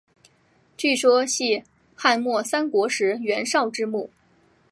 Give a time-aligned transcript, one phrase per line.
[0.77, 1.61] 据说系
[1.93, 4.09] 汉末三国时袁绍之墓。